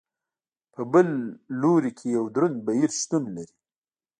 په 0.73 0.81
بل 0.93 1.07
لوري 1.61 1.91
کې 1.97 2.07
یو 2.17 2.25
دروند 2.35 2.57
بهیر 2.67 2.91
شتون 3.01 3.23
لري. 3.35 3.55